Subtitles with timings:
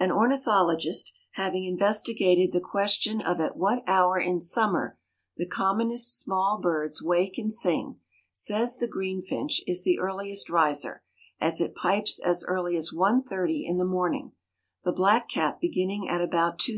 [0.00, 4.96] An ornithologist, having investigated the question of at what hour in summer
[5.36, 8.00] the commonest small birds wake and sing,
[8.32, 11.02] says the greenfinch is the earliest riser,
[11.38, 14.32] as it pipes as early as 1:30 in the morning,
[14.84, 16.76] the blackcap beginning at about 2:30.